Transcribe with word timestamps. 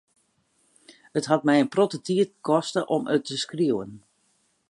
It 1.13 1.27
hat 1.29 1.45
my 1.47 1.55
in 1.63 1.69
protte 1.73 1.97
tiid 2.05 2.29
koste 2.47 2.81
om 2.95 3.03
it 3.13 3.23
te 3.27 3.35
skriuwen. 3.43 3.91